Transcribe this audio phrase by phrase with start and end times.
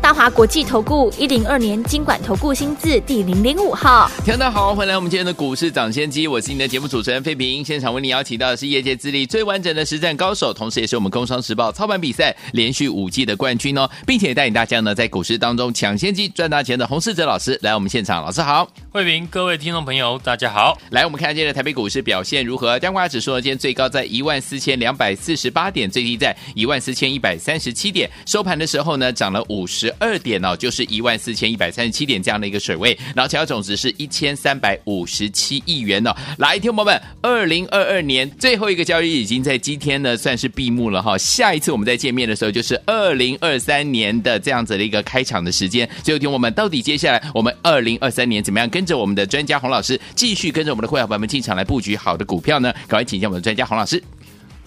[0.00, 7.64] 大华国际投顾一零二年金管投顾新字第零零五号，听众大家好，欢迎来我们今天的股市涨先机，我是你的节目主持人费平。
[7.64, 17.58] 现场为你邀请到的是业界资历最完整的实战高手，同时也是我们工商时报操盘比赛连续五季的冠军哦，并且带领大家呢在股市当中抢先机赚大钱的洪世哲老师。
[17.62, 22.78] 来我们现场，老师好，费平，各位听众朋友大家好，来我们看今天的台北股市表现如何？
[22.78, 36.12] 加权指数呢今天最高在一万四千两百四十八点，最低在一万四千一百三十七点，收盘的时候呢涨了五十十二点哦，就是一万四千一百三十七点这样的一个水位，然后成交总值是一千三百五十七亿元哦。
[36.38, 41.16] 来，听众朋友们，二零二二年最后一个交易已经在今天呢算是闭幕了哈。
[41.16, 45.88] 下一次我们再见面的时候，就是二零二三年的这样子的一个开场的时间。
[46.02, 52.72] 最后听我们到底接下来我们二零二三年怎么样跟着我们的专家洪老师继续跟着我们的会员朋友们进场来布局好的股票呢？
[52.88, 54.02] 赶快请教我们的专家洪老师。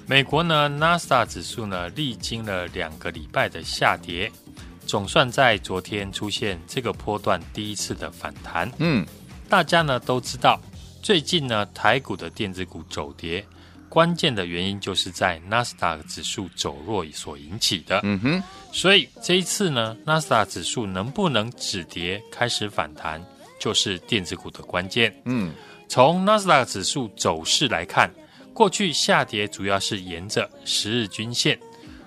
[0.05, 4.31] 美国呢，纳斯达指数呢历经了两个礼拜的下跌。
[4.89, 8.71] 总算在昨天出现这个波段第一次的反弹。
[8.79, 9.05] 嗯，
[9.47, 10.59] 大家呢都知道，
[10.99, 13.45] 最近呢台股的电子股走跌，
[13.87, 17.99] 关键的原因就是在纳斯达克指数走弱所引起的。
[18.01, 23.23] 嗯哼，所以这一次呢，纳斯达克指数能不能止跌开始反弹，
[23.59, 25.15] 就是电子股的关键。
[25.25, 25.53] 嗯，
[25.87, 28.11] 从纳斯达克指数走势来看，
[28.55, 31.59] 过去下跌主要是沿着十日均线。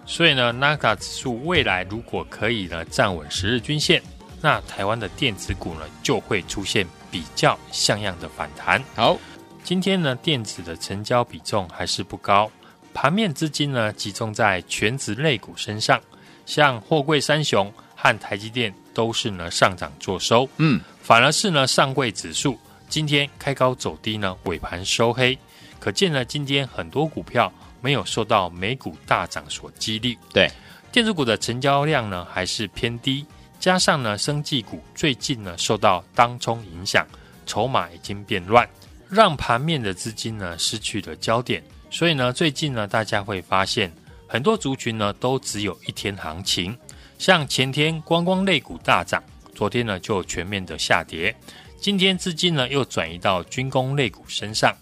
[0.04, 4.02] 所以呢，纳斯达克指数未来如果可以呢站稳十日均线，
[4.40, 8.82] 那台湾的电子股呢就会出现比较像样的反弹。
[8.94, 9.16] 好，
[9.62, 12.50] 今天呢电子的成交比重还是不高，
[12.92, 16.00] 盘面资金呢集中在全值类股身上，
[16.44, 20.48] 像货柜三雄和台积电都是呢上涨做收。
[20.56, 25.38] 嗯，反而是呢上柜指数今天开高走低呢，尾盘收黑，
[25.78, 27.50] 可见呢今天很多股票。
[27.82, 30.50] 没有受到美股大涨所激励，对
[30.90, 33.26] 电子股的成交量呢还是偏低，
[33.58, 37.06] 加上呢生技股最近呢受到当冲影响，
[37.44, 38.68] 筹码已经变乱，
[39.08, 41.62] 让盘面的资金呢失去了焦点。
[41.90, 43.92] 所以呢，最近呢大家会发现
[44.26, 46.74] 很多族群呢都只有一天行情，
[47.18, 49.22] 像前天观光类股大涨，
[49.54, 51.34] 昨天呢就全面的下跌，
[51.80, 54.74] 今天资金呢又转移到军工类股身上，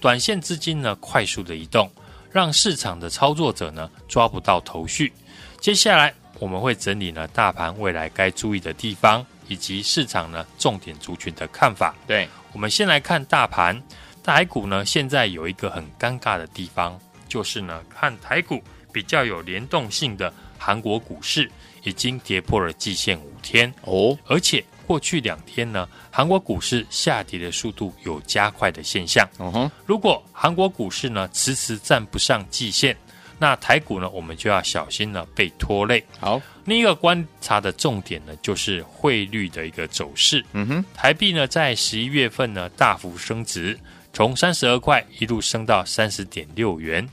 [0.00, 1.90] 短线资金呢快速的移动。
[2.36, 5.10] 让市场的操作者呢抓不到头绪。
[5.58, 11.94] 接下来我们会整理呢大盘未来该注意的地方，以及市场呢重点族群的看法。
[12.06, 13.82] 对，我们先来看大盘，
[14.22, 21.50] 台股呢现在有一个很尴尬的地方，就是呢看台股比较有联动性的韩国股市
[21.84, 24.62] 已经跌破了季线五天哦，而且。
[24.86, 29.28] 过去两天呢，韩国股市下跌的速度有加快的现象。
[29.38, 32.96] 嗯哼，如果韩国股市呢迟迟站不上季线，
[33.38, 36.02] 那台股呢我们就要小心了被拖累。
[36.20, 40.44] 好，另一个观察的重点呢就是汇率的一个走势。
[40.52, 43.78] 嗯哼，台币呢在十一月份呢大幅升值，
[44.12, 47.06] 从三十二块一路升到三十点六元。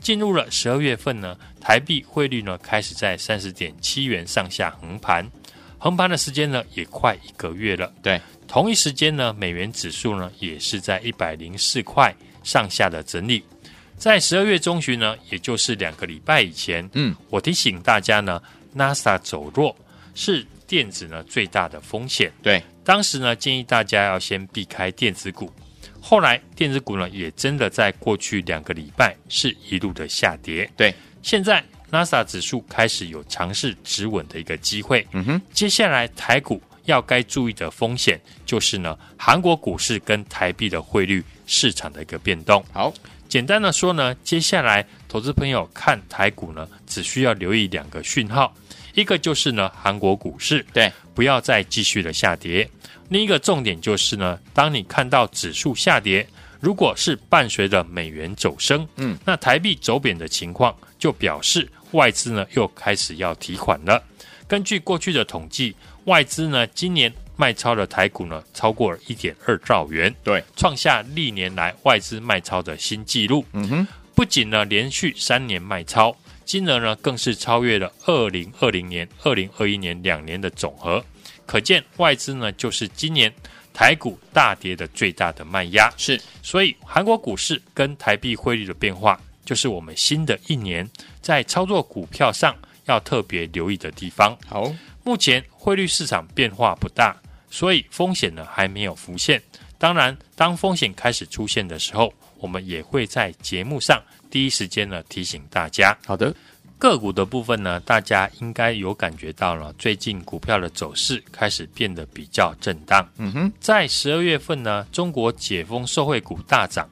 [0.00, 5.30] 进入了十二月份呢，台币汇率呢开始在三十点七元上下横盘。
[5.82, 7.90] 横盘的时间呢，也快一个月了。
[8.02, 12.14] 对，同一时间呢，美元指数呢，也是在一百零四块
[12.44, 13.42] 上下的整理。
[13.96, 18.42] 在十二月中旬呢，也就是两个礼拜以前，嗯，我提醒大家呢
[18.76, 19.74] ，，NASA 走弱
[20.14, 22.30] 是电子呢最大的风险。
[22.42, 25.50] 对，当时呢，建议大家要先避开电子股。
[25.98, 30.70] 后来电子股呢，也真的在过去两个礼拜是一路的下跌。
[30.76, 31.64] 对，现在。
[31.90, 35.06] 纳斯达克指数开始有尝试止稳的一个机会。
[35.12, 42.64] 嗯哼，接下来台股要该注意的风险就是呢，韩国股市跟台币的汇率市场的一个变动。
[42.72, 42.92] 好，
[43.28, 48.54] 简单的说呢，接下来投资朋友看台股呢，只需要留意两个讯号，
[48.94, 52.66] 一个就是呢，韩国股市对不要再继续的下跌；
[53.08, 56.26] 另一个重点就是呢，当你看到指数下跌，
[56.60, 61.68] 如果是伴随着美元走升，嗯，那台币走贬的情况，就表示。
[61.92, 64.02] 外资呢又开始要提款了。
[64.46, 73.44] 根据过去的统计，外资呢今年卖超的台股呢超过了一点二兆元，对，创下历年来外资卖超的新纪录。
[73.52, 76.14] 嗯哼，不仅呢连续三年卖超，
[76.44, 81.04] 金额呢更是超越了二零二零年、二零二一年两年的总和。
[81.46, 83.32] 可见外资呢就是今年
[83.72, 85.92] 台股大跌的最大的卖压。
[85.96, 89.20] 是，所以韩国股市跟台币汇率的变化。
[89.50, 90.88] 就是我们新的一年
[91.20, 92.54] 在操作股票上
[92.84, 94.38] 要特别留意的地方。
[94.46, 97.16] 好，目前汇率市场变化不大，
[97.50, 99.42] 所以风险呢还没有浮现。
[99.76, 104.00] 当然，当风险开始出现的时候，我们也会在节目上
[104.30, 105.98] 第一时间呢提醒大家。
[106.06, 106.32] 好的。
[106.78, 113.06] 个股的部分呢，大家应该有感觉到了，最近股票的走势开始变得比较震荡。
[113.18, 116.88] 嗯哼，在十二月份呢，中国解封受惠股大涨，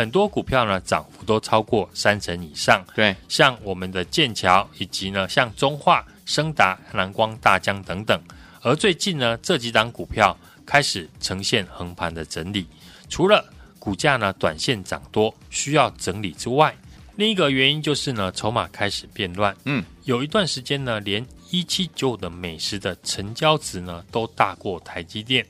[0.00, 2.82] 很多股票呢涨幅都超过三成以上。
[2.94, 8.18] 对，像我们的剑桥，以及呢像中化、升达、蓝光、大江等等。
[8.62, 12.66] 而最近呢，这几档股票开始呈现横盘的整理，
[13.10, 13.44] 除了
[13.78, 16.74] 股价呢短线涨多需要整理之外。
[17.16, 19.54] 另一个原因就是呢，筹码开始变乱。
[19.66, 25.44] 嗯，有一段时间呢，连一七九五的美食的成交值呢都大过台积电，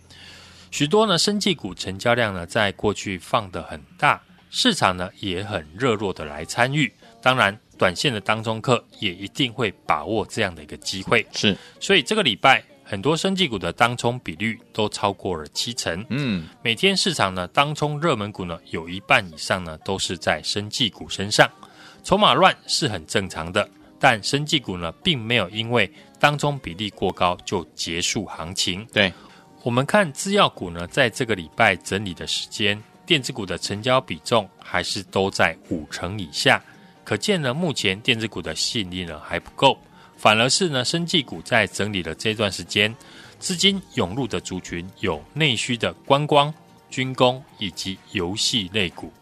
[0.72, 4.20] 许多呢生技股成交量呢在过去放得很大，
[4.50, 6.92] 市场呢也很热络的来参与。
[7.22, 11.26] 当然，短线的当中客也一定会把握这样的一个机会。
[11.32, 12.62] 是，所以这个礼拜。
[12.82, 16.04] 很多生技股的当冲比率都超过了七成。
[16.08, 21.48] 嗯，每天市场呢当冲热门股呢有一半以上呢都是在生技股身上，
[22.02, 23.70] 筹码乱是很正常的。
[24.00, 25.88] 但生技股呢并没有因为
[26.18, 28.84] 当中比例过高就结束行情。
[28.92, 29.12] 对，
[29.62, 36.62] 我们看制药股呢在这个礼拜整理的时间，电子股的成交比重还是都在五成以下，
[37.02, 39.76] 可见呢目前电子股的吸引力呢还不够。
[40.16, 42.94] 反而是呢，生技股在整理的这段时间，
[43.40, 46.54] 资金涌入的族群有内需的观光、
[46.88, 49.12] 军工以及游戏类股，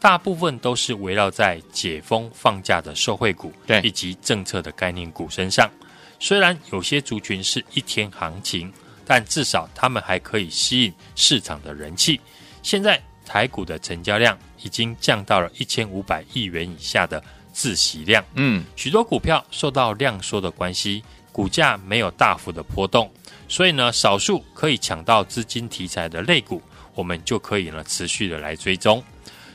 [0.00, 5.70] 大部分都是围绕在解封放假的受惠股，对，以及政策的概念股身上。
[6.18, 8.72] 虽然有些族群是一天行情，
[9.04, 12.18] 但至少他们还可以吸引市场的人气。
[12.62, 17.22] 现在台股的成交量已经降到了一千五百亿元以下的。
[17.56, 23.08] 自息量，嗯，许多股票受到量缩的关系，股价没有大幅的波动，
[23.46, 26.60] 所以呢，少数可以抢到资金题材的类股，
[26.96, 29.00] 我们就可以呢持续的来追踪。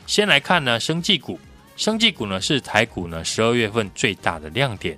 [0.08, 1.38] 先来看呢，生技股，
[1.76, 4.98] 生技股呢是台股呢十二月份最大的亮点，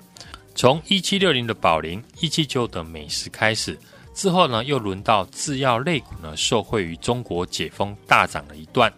[0.54, 3.76] 从一七六零的宝林，一七九的美食开始，
[4.14, 8.92] 之后呢又轮到制药类股呢受惠于中国解封大涨了一段。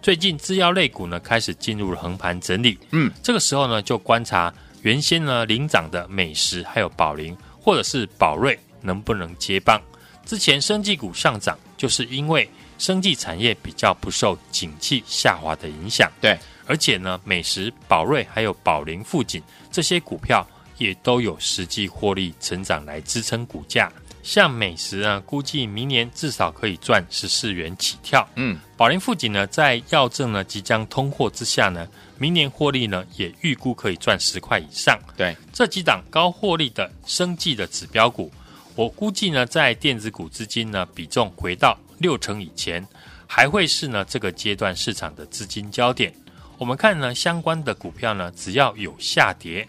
[0.00, 9.80] 最近制药类股呢开始进入了横盘整理，嗯，这个时候呢就观察原先呢领涨的美食还有宝林或者是宝瑞能不能接棒。
[10.24, 12.48] 之前生技股上涨，就是因为
[12.78, 19.42] 生技产业比较不受景气下滑的影响，对，而且呢美食、宝瑞还有宝林、富锦
[19.72, 23.90] 这些股票也都有实际获利成长来支撑股价。
[24.22, 28.28] 像美食啊，估计明年至少可以赚十四元起跳。
[28.36, 31.88] 嗯，宝林富锦呢，在药证呢即将通过之下呢，
[32.18, 34.98] 明年获利呢也预估可以赚十块以上。
[35.16, 38.30] 对，这几档高获利的生计的指标股，
[38.74, 42.86] 我估计呢，在电子股资金呢比重回到六成以前，
[43.26, 46.12] 还会是呢这个阶段市场的资金焦点。
[46.58, 49.66] 我们看呢相关的股票呢，只要有下跌，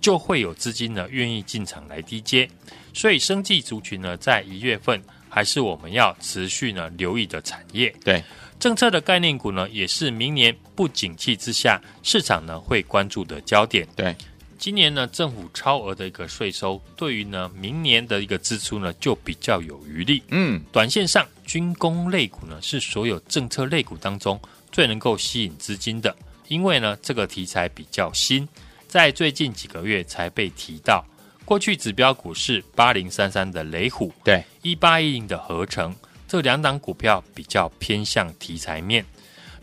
[0.00, 2.48] 就会有资金呢愿意进场来低接。
[2.92, 7.94] 所以，生技族群呢，在一月份还是我们要持续呢留意的产业。
[8.04, 8.22] 对，
[8.58, 13.86] 政策的概念股呢，也是明年不景气之下，市场呢会关注的焦点。
[13.94, 14.16] 对，
[14.58, 20.20] 今年呢政府超额的一个税收，对于呢明年的一个支出呢就比较有余力。
[20.30, 24.40] 嗯，短线上军工类股呢是所有政策类股当中
[24.72, 26.14] 最能够吸引资金的，
[26.48, 28.48] 因为呢这个题材比较新，
[28.90, 31.04] 在最近几个月才被提到。
[31.44, 35.94] 过去指标股是八零三三的雷虎，对，一八一零的合成，
[36.26, 39.06] 这两档股票比较偏向题材面，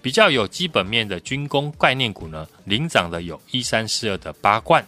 [0.01, 4.85] 比较有基本面的军工概念股呢，领涨的有一三四二的八冠，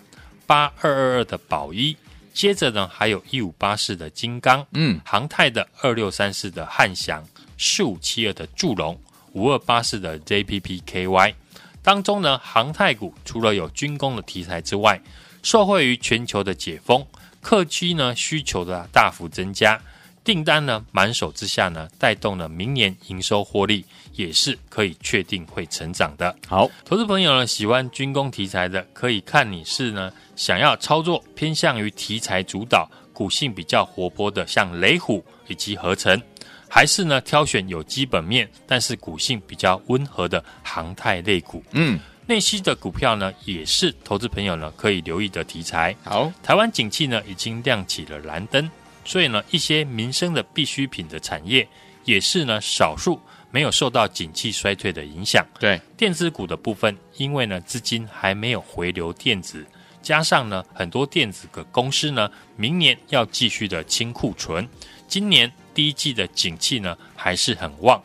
[0.48, 1.96] 八二二二的宝一，
[2.34, 7.26] 接着呢还有一五八四的金刚，嗯，航太的二六三四的汉翔，
[7.58, 8.98] 四五七二的祝融，
[9.34, 11.34] 五二八四的 JPPKY，
[11.90, 15.02] 当中呢航太股除了有军工的题材之外，
[15.42, 17.04] 受惠于全球的解封，
[17.42, 19.82] 客机呢需求的大幅增加，
[20.24, 26.36] 订单呢满手之下呢，带动了明年营收获利也是可以确定会成长的。
[26.48, 36.22] 好，投资朋友呢喜欢军工题材的，可以看你是呢想要操作偏向于题材主导、股性比较活泼的，像雷虎以及合成，
[36.70, 41.64] 还是呢挑选有基本面但是股性比较温和的航太类股。
[41.72, 42.00] 嗯。
[42.28, 45.96] 内需的股票呢，也是投资朋友呢可以留意的题材。
[46.04, 48.70] 好，台湾景气呢已经亮起了蓝灯，
[49.04, 51.68] 所以呢一些民生的必需品的产业，
[52.06, 55.44] 也是呢少数没有受到景气衰退的影响。
[55.60, 59.66] 对，电子股的部分，因为呢资金还没有回流电子，
[60.04, 64.70] 加上呢很多电子的公司呢，明年要继续的清库存，
[65.10, 68.02] 今年第一季的景气呢还是很旺，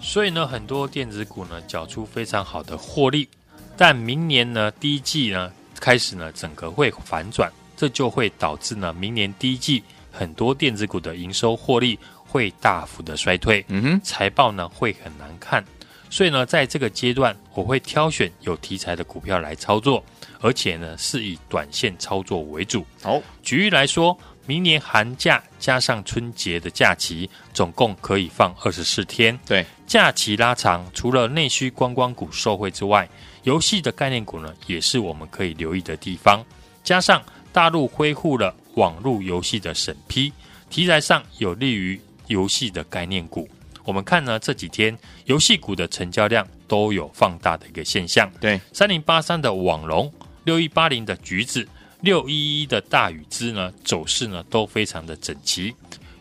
[0.00, 3.28] 所以呢很多电子股呢缴出非常好的获利，
[3.76, 11.98] 但明年呢第一季呢开始呢整个会反转，这就会导致呢明年第一季很多电子股的营收获利。
[12.28, 15.64] 会大幅的衰退，嗯哼，财报呢会很难看，
[16.10, 20.04] 所以呢，在这个阶段，我会挑选有题材的股票来操作，
[20.40, 22.84] 而且呢是以短线操作为主。
[23.00, 29.38] 好，举例来说，明年寒假加上春节的假期，总共可以放二十四天。
[29.44, 33.08] 对，假期拉长，除了内需观光股受惠之外，
[33.42, 36.44] 游戏的概念股呢也是我们可以留意的地方。
[36.82, 37.22] 加上
[37.52, 40.32] 大陆恢复了网络游戏的审批，
[40.70, 42.00] 题材上有利于。
[42.28, 43.48] 游戏的概念股，
[43.84, 48.28] 我们看呢这几天游戏股的成交量都有放大的一个现象。
[48.40, 50.12] 对，三零八三的网龙，
[50.42, 51.68] 六一八零的橘子，
[52.06, 55.74] 六一一的大禹资呢，走势呢都非常的整齐。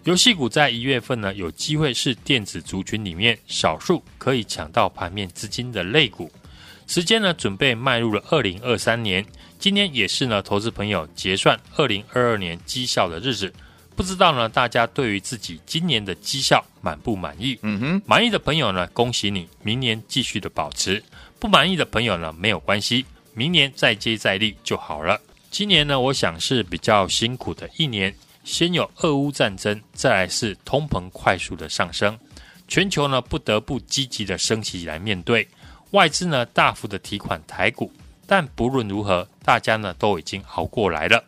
[0.03, 6.31] 游戏股在一月份呢，有机会是电子族群里面少数可以抢到盘面资金的类股。
[6.87, 9.23] 时间呢，准备迈入了二零二三年，
[9.59, 13.53] 今天也是呢，投资朋友结算二零二二年绩效的日子。
[13.95, 17.59] 不知道呢，大家对于自己今年的绩效满不满意？
[17.61, 20.99] 嗯哼，满意的朋友呢，恭喜你，明年继续的保持；
[21.39, 25.21] 不满意的朋友呢，没有关系，明年再接再厉就好了。
[25.57, 32.19] 今年呢，我想是比较辛苦的一年，先有俄乌战争，再来是通膨快速的上升，
[32.67, 35.47] 全球呢不得不积极的升息来面对，
[35.91, 37.89] 外资呢大幅的提款台股，
[38.27, 41.24] 但不论如何，大家呢都已经熬过来了。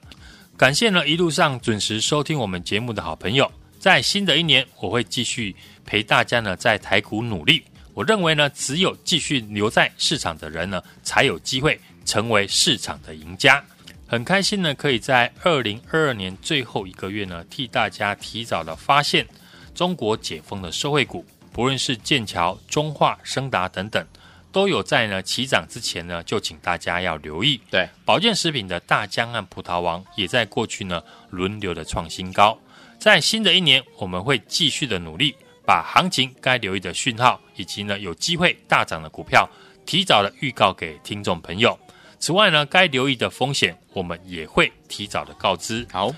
[0.57, 5.55] 感谢呢一路上准时收听我们节目的好朋友，在新的一年，我会继续
[5.85, 7.63] 陪大家呢在台股努力。
[7.93, 13.63] 我认为呢，只有继续留在市场的人呢，才有机会成为市场的赢家。
[14.09, 19.27] 很开心呢，可以在二零二二年最后一个月呢，替大家提早的发现
[19.75, 24.05] 中国解封的社会股，不论是剑桥、中化、升达等等。
[24.49, 27.59] 都有在呢起涨之前呢，就请大家要留意。
[27.69, 32.57] 对，保健食品的大江和葡萄王也在过去呢轮流的创新高。
[32.97, 35.35] 在新的一年，我们会继续的努力，
[35.65, 39.47] 把行情该留意的讯号以及呢有机会大涨的股票，
[39.85, 41.77] 提早的预告给听众朋友。
[42.19, 45.87] 此外呢，该留意的风险，我们也会提早的告知。
[45.91, 46.13] 好，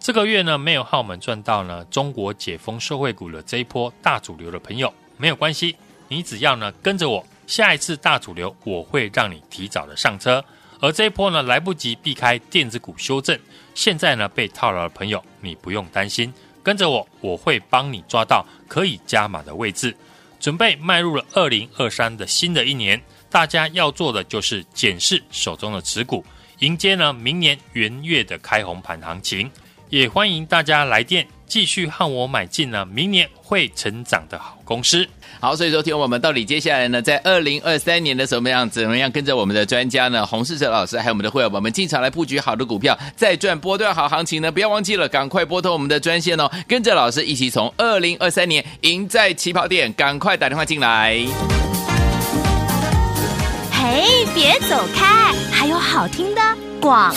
[0.00, 5.76] 这个月呢没有和我们赚到呢中国解封社会股的这一波大主流的朋友，没有关系，
[6.08, 7.26] 你只要呢跟着我。
[7.46, 10.44] 下一次大主流，我会让你提早的上车，
[10.80, 13.38] 而这一波呢，来不及避开电子股修正，
[13.72, 19.96] 现在呢被套牢的朋友，你不用担心，跟着我，我会帮你抓到可以加码的位置，
[20.40, 23.00] 准备迈入了二零二三的新的一年，
[23.30, 26.24] 大家要做的就是检视手中的持股，
[26.60, 29.50] 迎接呢明年元月的开红盘行情，
[29.90, 31.26] 也欢迎大家来电。
[31.48, 35.08] 继续和我买进呢，明年会成长的好公司。
[35.38, 44.50] 好，所以说听我们到底接下来呢，在二零二三年的什么样子，怎么样跟着我们的专家呢，洪世哲老师还有我们的会员宝们进场来布局好的股票，再赚波段好行情呢？
[44.50, 51.16] 不要忘记了，赶快拨通我们的专线哦，跟着老师一起从二零二三年赢在起跑点，赶快打电话进来。
[53.88, 54.02] 哎，
[54.34, 56.42] 别走开，还有好听的。
[56.86, 57.16] 广告，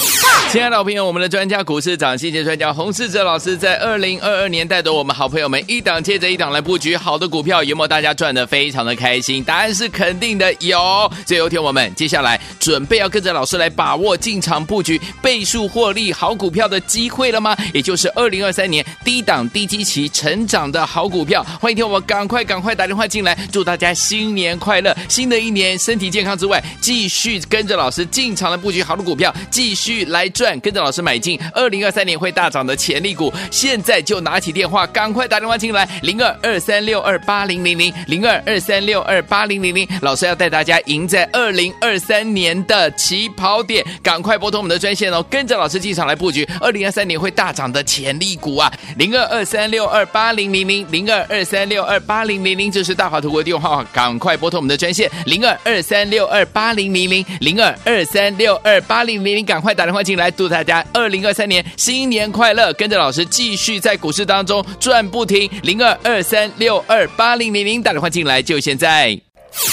[0.52, 9.44] 亲爱的老朋友，我们的专家股市长，谢谢专家洪世哲老师在二零二二年带着我们好朋友们一档接着一档来布局好的股票，有没有大家赚的非常的开心？
[9.44, 10.80] 答案是肯定的，有。
[11.24, 17.56] 最后听我们接下来准备要跟着老师来把握进场布局倍数获利好股票的机会了吗？
[17.72, 29.32] 也就是二零二三年低档低基期成长的好股票，欢迎听我们赶快赶快打电话进来，祝大家新年快乐，新的一年身体健康之外，继续跟着老师进场来布局好的股票。
[29.60, 59.49] 继续来赚，跟着老师买进二零二三年会大涨的潜力股，现在就拿起电话，赶快打电话进来，零二二三六二八零零零零二二三六二八零零零，老师要带大家赢在二零二三年的起跑点，赶快拨通我们的专线哦，跟着老师进场来布局二零二三年会大涨的潜力股啊，零二二三六二八零零零零二二三六二八零零零，这是大华图的电话，赶快拨通我们的专线零二二三六二八零零零零二二三六二八零零零。
[59.50, 62.72] 赶快打电话进来，祝大家二零二三年新年快乐！
[62.74, 69.08] 跟着老师继续在股市当中赚不停，零二二三六二八零零零打电话进来就现在。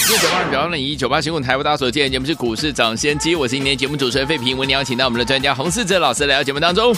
[0.09, 6.97] 六九八二表演一九八新闻台，为大家所见节目是股市涨先机，我是今天节目主持人费平，为你邀请到我们的专家洪士哲老师来到节目当中，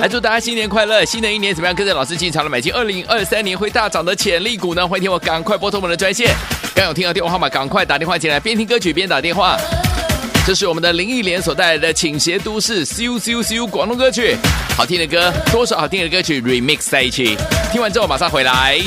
[0.00, 1.76] 来祝大家新年快乐，新的一年怎么样？
[1.76, 4.88] 跟着老师进场了买进二零二三年会大涨的潜力股呢？
[4.88, 6.34] 欢迎听我赶快拨通我们的专线，
[6.74, 9.58] 刚有听到电话号码，赶快打电话进来，边听歌曲边打电话。
[10.46, 14.36] 这是我们的林忆莲所带来的《倾斜都市》，咻咻咻，广东歌曲，
[14.76, 17.36] 好听的歌，多少好听的歌曲 remix 在一起，
[17.72, 18.80] 听完之后马上回来。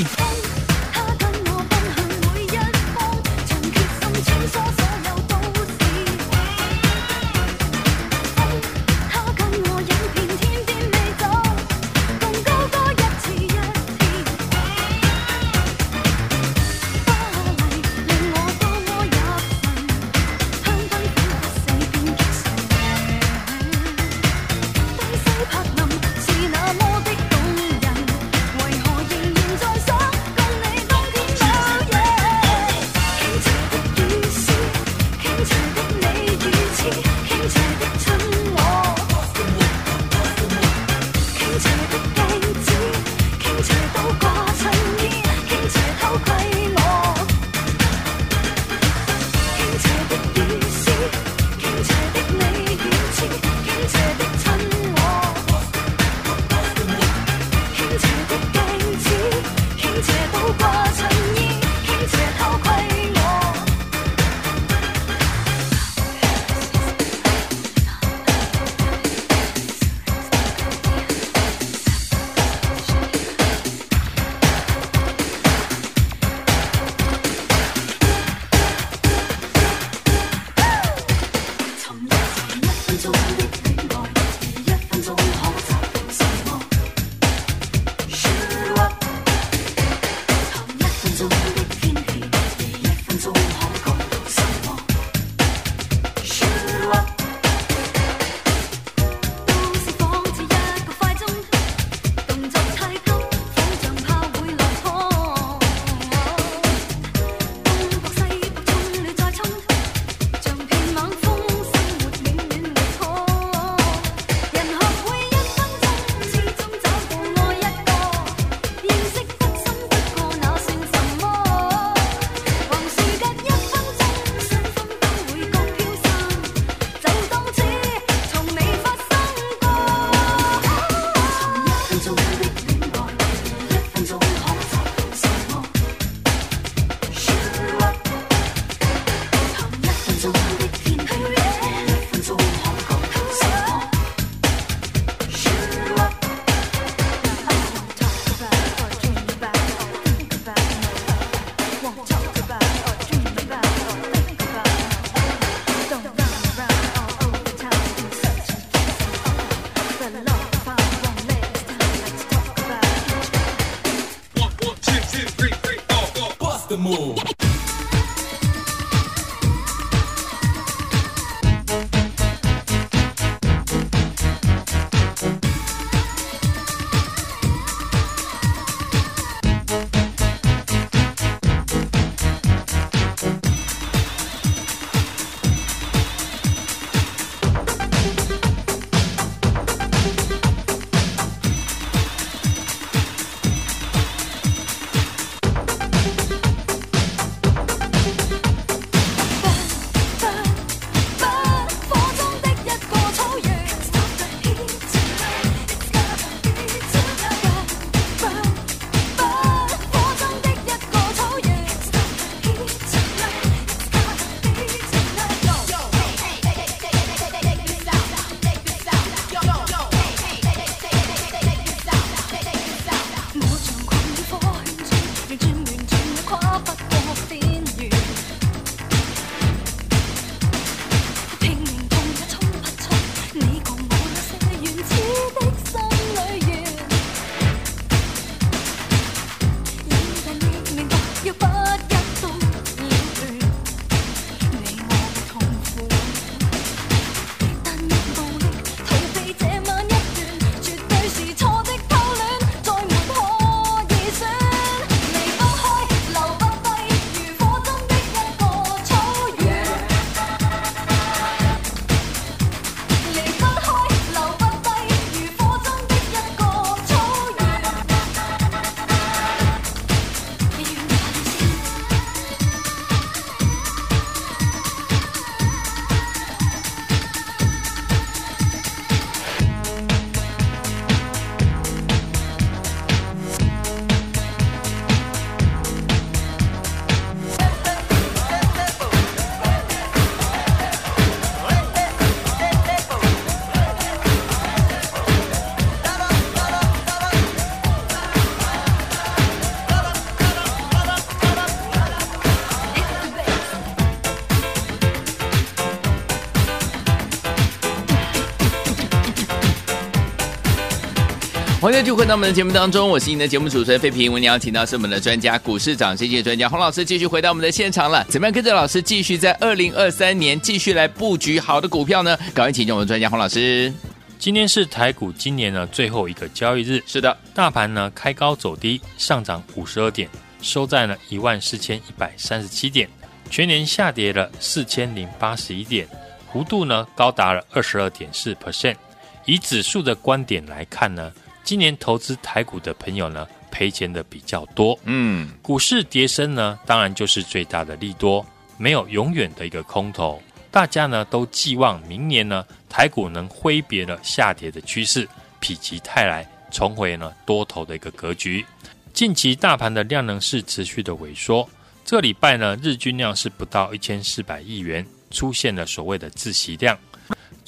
[311.80, 314.12] 欢迎继续回到我们的节目当中，我是您的节目主持人费平。
[314.12, 318.04] 我们邀请到是我们的专家股市涨跌专家洪老师，继续回到我们的现场了。
[318.10, 322.18] 怎么样跟着老师继续在二零二三年继续来布局好的股票呢？
[322.34, 323.74] 赶快请教我们专家洪老师。
[324.18, 330.10] 今天是台股今年的最后一个交易日，是的，大盘呢开高走低，上涨五十二点，
[330.42, 332.90] 收在了一万四千一百三十七点，
[333.30, 335.88] 全年下跌了四千零八十一点，
[336.34, 338.76] 幅度呢高达了二十二点四 percent。
[339.24, 341.10] 以指数的观点来看呢。
[341.50, 344.78] 今年投资台股的朋友呢，赔钱的比较多。
[344.84, 348.24] 嗯，股市跌升呢，当然就是最大的利多，
[348.56, 350.22] 没有永远的一个空头。
[350.52, 355.10] 大家呢都寄望明年呢，台股能挥别了下跌的趋势，
[355.42, 358.46] 否极泰来，重回呢多头的一个格局。
[358.94, 361.50] 近期大盘的量能是持续的萎缩，
[361.84, 366.78] 这个礼拜呢，日均量是不到一千四百亿元，出现了所谓的窒息量。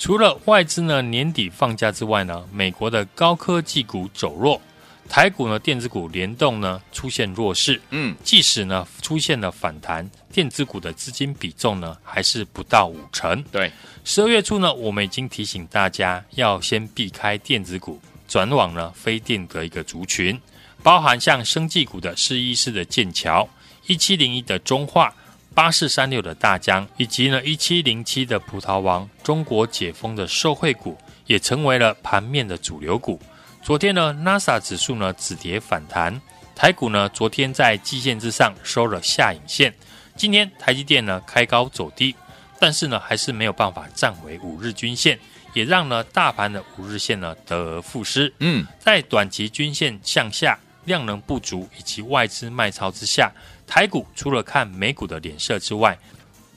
[0.02, 4.60] 除了外资呢年底放假之外呢，美国的高科技股走弱，
[5.08, 7.80] 台股呢电子股联动呢出现弱势。
[7.92, 13.44] 嗯，即使呢出现了反弹，电子股的资金比重呢还是不到五成。
[13.52, 13.72] 对，
[14.04, 20.36] 十二月初呢，我们已经提醒大家要先避开电子股，转往呢非电的一个族群，
[20.82, 23.48] 包含像生技股的四一四的剑桥，
[23.86, 25.14] 一七零一的中化。
[25.54, 33.20] 八四三六的大江，以及呢一七零七的葡萄王，中国解封的受惠股，也成为了盘面的主流股。
[33.62, 36.20] 昨天呢，NASA 指数呢止跌反弹，
[36.56, 39.74] 台股呢昨天在季线之上收了下影线。
[40.16, 42.16] 今天台积电呢开高走低，
[42.58, 45.20] 但是呢还是没有办法站回五日均线，
[45.54, 48.34] 也让呢大盘的五日线呢得而复失。
[48.40, 50.58] 嗯，在短期均线向下。
[50.86, 53.32] 量能不足以及外资卖超之下，
[53.72, 55.98] 台股除了看美股的脸色之外，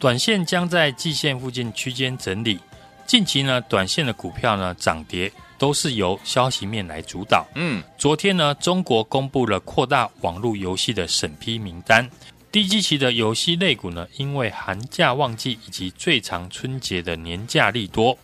[0.00, 2.58] 短线将在季线附近区间整理。
[3.06, 7.46] 近期呢，短线的股票呢涨跌都是由消息面来主导。
[7.54, 12.10] 嗯，昨天呢，中国公布了扩大网络游戏的审批名单，
[12.50, 18.18] 低基期的游戏类股呢，因为寒假旺季以及最长春节的年假利多，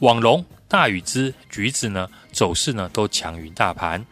[0.00, 4.04] 网龙、大宇之、橘子呢走势呢都强于大盘。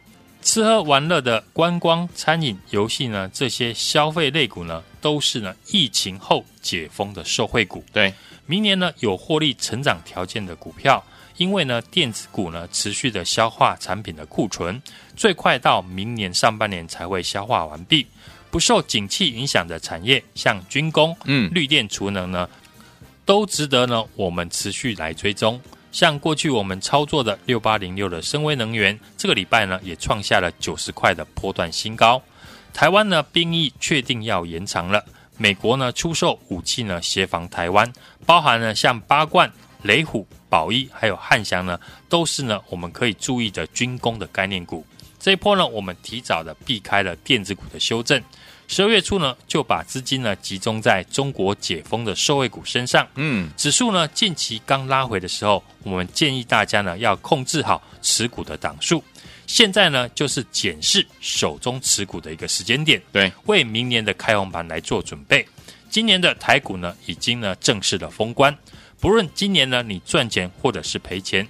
[0.43, 7.85] 吃喝玩乐的观光、餐饮、游戏呢，这些消费类股呢，都是呢疫情后解封的受惠股。
[7.93, 8.13] 对，
[8.45, 11.03] 明年呢有获利成长条件的股票，
[11.37, 14.83] 因为呢电子股呢持续的消化产品的库存，
[15.17, 18.07] 最快到明年上半年才会消化完毕。
[18.51, 22.47] 不受景气影响的产业，像军工、嗯、绿电储能呢，
[23.25, 25.59] 都值得呢我们持续来追踪。
[25.93, 32.21] 像过去我们操作的六八零六的深威能源，这个礼拜呢也创下了九十块的波段新高。
[32.73, 35.05] 台湾呢兵役确定要延长了，
[35.37, 37.93] 美国呢出售武器呢协防台湾，
[38.25, 39.53] 包含呢像八冠、
[39.83, 41.79] 雷虎、宝一还有汉翔呢，
[42.09, 44.85] 都是呢我们可以注意的军工的概念股。
[45.19, 48.21] 这一波呢我们提早的避开了电子股的修正。
[48.69, 53.07] 十二月初呢，就把资金呢集中在中国解封的受惠股身上。
[53.17, 59.03] 嗯，指数呢近期刚拉回的时候，我们建议大家呢要控制好持股的档数。
[59.47, 65.47] 现在呢就是检视手中持股的一个时间点，对，为明年的开红盘来做准备。
[65.91, 68.57] 今年的台股呢已经呢正式的封关，
[68.99, 71.47] 不论今年呢你赚钱或者是赔钱，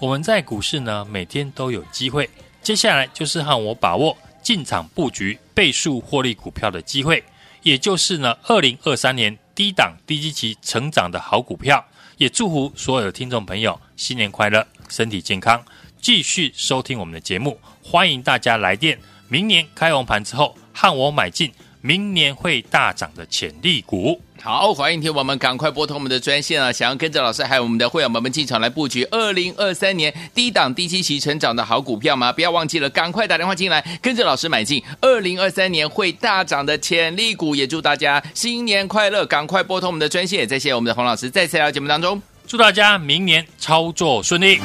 [0.00, 2.30] 我们在股市呢每天都有机会。
[2.62, 4.16] 接下来就是和我把握。
[4.44, 7.24] 进场布局倍数获利股票的机会，
[7.62, 11.82] 也就是呢，二零二三年低档低基期成长的好股票。
[12.18, 15.64] 也祝福所有的听众朋友新年快乐，身体健康，
[16.00, 17.58] 继续收听我们的节目。
[17.82, 18.96] 欢迎大家来电，
[19.28, 21.50] 明年开红盘之后和我买进
[21.86, 24.18] 明年会大涨的潜力股。
[24.40, 26.72] 好，欢迎听我们赶快拨通我们的专线啊！
[26.72, 32.32] 想要跟着老师还有我们的会员们们进场来布局二零二三年低档低基期成长的好股票吗？
[32.32, 37.54] 不要忘记了，赶快打电话进来，跟着老师买进二零二三年会大涨的潜力股。
[37.54, 39.26] 也祝大家新年快乐！
[39.26, 40.48] 赶快拨通我们的专线。
[40.48, 44.58] 再谢谢我们的洪老师，再次来到节目当中，祝大家明年操作顺利。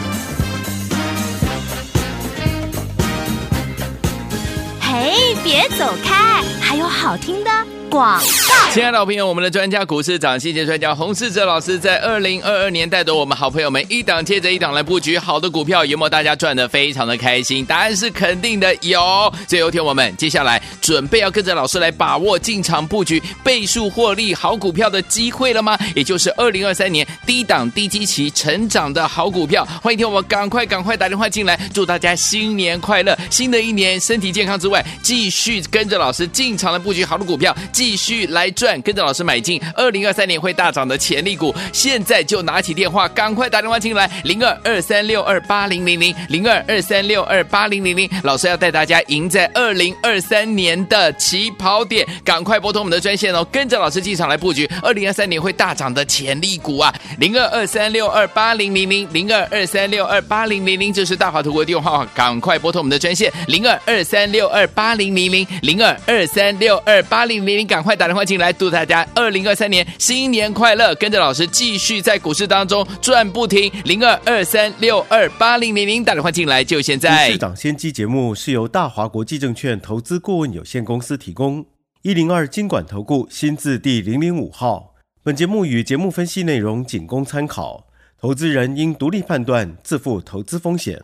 [5.00, 7.50] 哎，别走开，还有好听的。
[7.90, 17.66] 广告，亲爱的老朋友，我们的专家股市长谢谢专家洪世哲老师在二零二二年带着我们好朋友们一档接着一档来布局好的股票，有没有大家赚的非常的开心？
[17.66, 19.34] 答案是肯定的，有。
[19.48, 25.78] 最后天我们接下来准备要跟着老师来把握进场布局倍数获利好股票的机会了吗？
[25.96, 37.56] 也就是二零二三年低档低基期成长的好股票，欢迎听我们赶快赶快打电话进来，祝大家新年快乐，新的一年身体健康之外，继续跟着老师进场来布局好的股票。
[37.80, 77.30] 继续来赚，跟着老师买进二零二三年会大涨的潜力股，现在就拿起电话，赶快打电话进来，零二二三六二八零零零零二二三六二八零零零，老师要带大家赢在二零二三年的起跑点，赶快拨通我们的专线哦，跟着老师进场来布局二零二三年会大涨的潜力股啊，零二二三六二八零零零零二二三六二八零零零，这是大华图国电话，赶快拨通我们的专线零二二三六二八零零零零二二三六二八零零零，赶快打电话进来，祝大家二零二三年新年快乐，跟着老师继续在股市当中赚不停，零二二三六二八零零零，打电话进来就现在。
[77.30, 81.64] 市长先机节目是由大华国际证券投资顾问有限公司提供，
[82.02, 84.96] 一零二经管投顾新字第零零五号。
[85.24, 87.86] 本节目与节目分析内容仅供参考，
[88.20, 91.04] 投资人应独立判断，自负投资风险。